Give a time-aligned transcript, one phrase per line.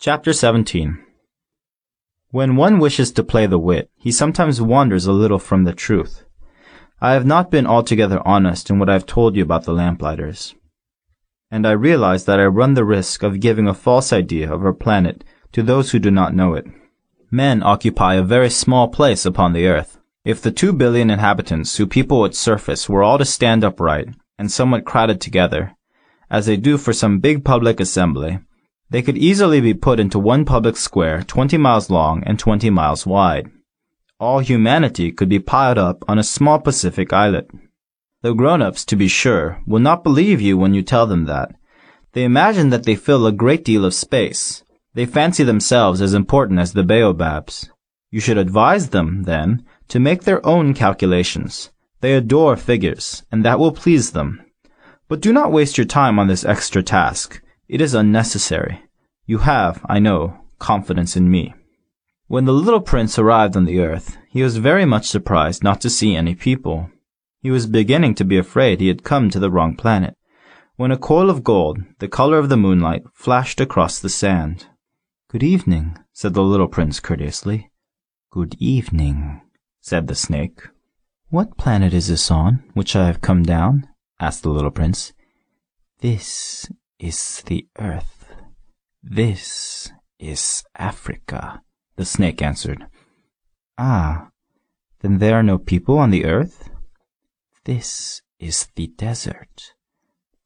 [0.00, 0.96] Chapter 17
[2.30, 6.22] When one wishes to play the wit, he sometimes wanders a little from the truth.
[7.00, 10.54] I have not been altogether honest in what I have told you about the lamplighters.
[11.50, 14.72] And I realize that I run the risk of giving a false idea of our
[14.72, 16.66] planet to those who do not know it.
[17.32, 19.98] Men occupy a very small place upon the earth.
[20.24, 24.48] If the two billion inhabitants who people its surface were all to stand upright and
[24.48, 25.74] somewhat crowded together,
[26.30, 28.38] as they do for some big public assembly,
[28.90, 33.06] they could easily be put into one public square twenty miles long and twenty miles
[33.06, 33.50] wide.
[34.18, 37.48] All humanity could be piled up on a small Pacific islet.
[38.22, 41.54] The grown-ups, to be sure, will not believe you when you tell them that.
[42.14, 44.64] They imagine that they fill a great deal of space.
[44.94, 47.70] They fancy themselves as important as the baobabs.
[48.10, 51.70] You should advise them, then, to make their own calculations.
[52.00, 54.42] They adore figures, and that will please them.
[55.06, 57.40] But do not waste your time on this extra task.
[57.68, 58.82] It is unnecessary.
[59.26, 61.54] You have, I know, confidence in me.
[62.26, 65.90] When the little prince arrived on the earth, he was very much surprised not to
[65.90, 66.90] see any people.
[67.42, 70.14] He was beginning to be afraid he had come to the wrong planet,
[70.76, 74.66] when a coil of gold, the color of the moonlight, flashed across the sand.
[75.28, 77.70] Good evening, said the little prince courteously.
[78.30, 79.42] Good evening,
[79.80, 80.62] said the snake.
[81.28, 83.88] What planet is this on, which I have come down?
[84.18, 85.12] asked the little prince.
[86.00, 88.26] This is the earth.
[89.02, 91.62] This is Africa,
[91.96, 92.86] the snake answered.
[93.76, 94.30] Ah,
[95.00, 96.70] then there are no people on the earth?
[97.64, 99.74] This is the desert.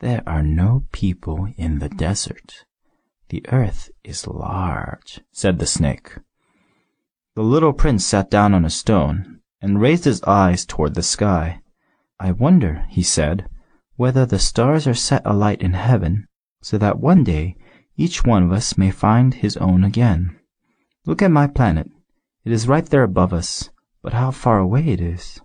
[0.00, 2.64] There are no people in the desert.
[3.28, 6.19] The earth is large, said the snake.
[7.34, 11.61] The little prince sat down on a stone and raised his eyes toward the sky.
[12.20, 13.48] I wonder, he said,
[13.97, 16.27] whether the stars are set alight in heaven,
[16.63, 17.57] so that one day
[17.97, 20.39] each one of us may find his own again.
[21.05, 21.91] Look at my planet.
[22.45, 23.71] It is right there above us,
[24.03, 25.41] but how far away it is.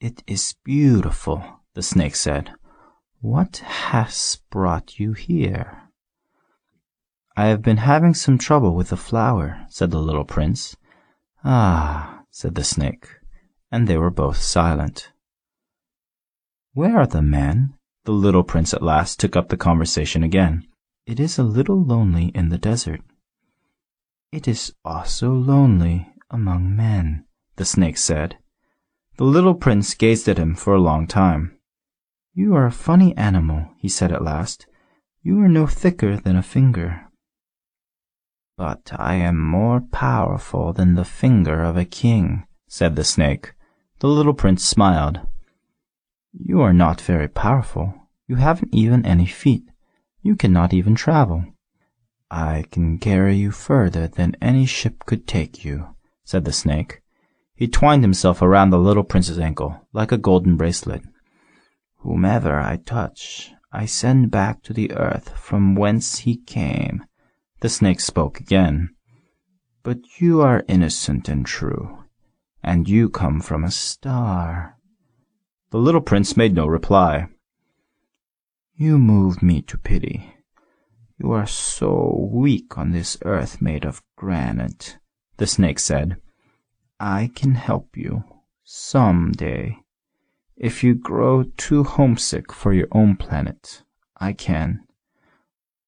[0.00, 1.42] It is beautiful,
[1.74, 2.52] the snake said.
[3.20, 5.90] What has brought you here?
[7.36, 10.76] I have been having some trouble with a flower, said the little prince.
[11.44, 13.08] Ah, said the snake,
[13.70, 15.12] and they were both silent.
[16.74, 17.77] Where are the men?
[18.04, 20.66] The little prince at last took up the conversation again.
[21.06, 23.00] It is a little lonely in the desert.
[24.30, 27.24] It is also lonely among men,
[27.56, 28.38] the snake said.
[29.16, 31.58] The little prince gazed at him for a long time.
[32.34, 34.66] You are a funny animal, he said at last.
[35.22, 37.08] You are no thicker than a finger.
[38.56, 43.52] But I am more powerful than the finger of a king, said the snake.
[44.00, 45.20] The little prince smiled.
[46.32, 47.94] You are not very powerful.
[48.26, 49.64] You haven't even any feet.
[50.22, 51.44] You cannot even travel.
[52.30, 55.94] I can carry you further than any ship could take you,
[56.24, 57.00] said the snake.
[57.54, 61.02] He twined himself around the little prince's ankle, like a golden bracelet.
[61.96, 67.04] Whomever I touch, I send back to the earth from whence he came.
[67.60, 68.90] The snake spoke again.
[69.82, 72.04] But you are innocent and true,
[72.62, 74.77] and you come from a star.
[75.70, 77.28] The little prince made no reply.
[78.74, 80.34] You move me to pity.
[81.18, 84.96] You are so weak on this earth made of granite,
[85.36, 86.16] the snake said.
[86.98, 88.24] I can help you
[88.64, 89.78] some day.
[90.56, 93.82] If you grow too homesick for your own planet,
[94.16, 94.84] I can.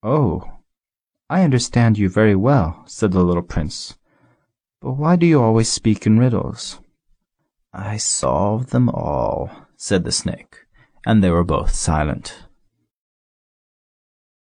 [0.02, 0.58] Oh,
[1.30, 3.96] I understand you very well, said the little prince.
[4.80, 6.80] But why do you always speak in riddles?
[7.72, 9.50] I solve them all,
[9.82, 10.66] said the snake,
[11.06, 12.44] and they were both silent.